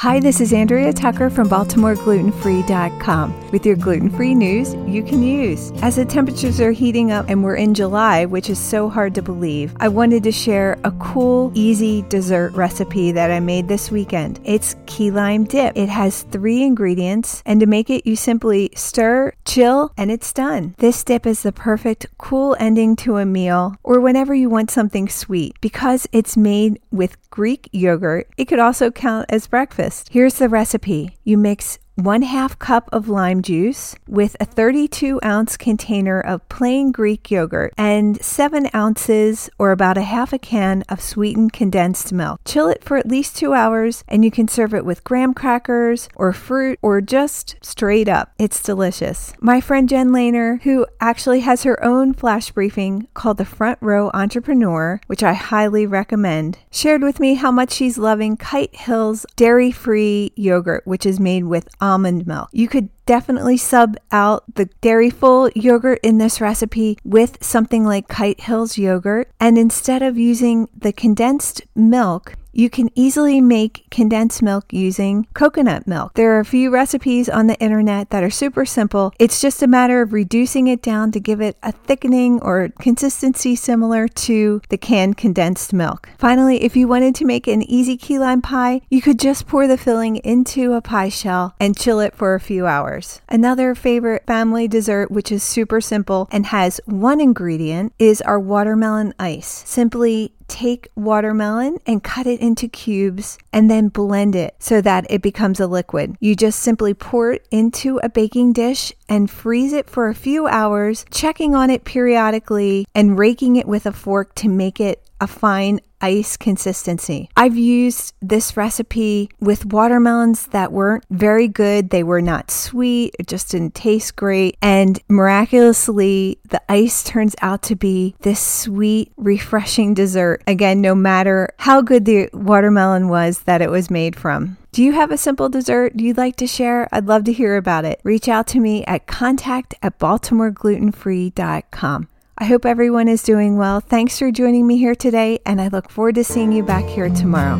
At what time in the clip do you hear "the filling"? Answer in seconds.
89.66-90.16